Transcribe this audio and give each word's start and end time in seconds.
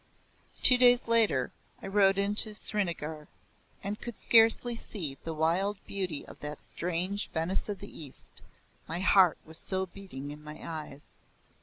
Two 0.63 0.79
days 0.79 1.07
later 1.07 1.51
I 1.79 1.85
rode 1.85 2.17
into 2.17 2.55
Srinagar, 2.55 3.27
and 3.83 4.01
could 4.01 4.17
scarcely 4.17 4.75
see 4.75 5.19
the 5.23 5.31
wild 5.35 5.77
beauty 5.85 6.25
of 6.25 6.39
that 6.39 6.59
strange 6.59 7.29
Venice 7.35 7.69
of 7.69 7.77
the 7.77 8.01
East, 8.01 8.41
my 8.87 8.99
heart 9.01 9.37
was 9.45 9.59
so 9.59 9.85
beating 9.85 10.31
in 10.31 10.43
my 10.43 10.59
eyes. 10.67 11.17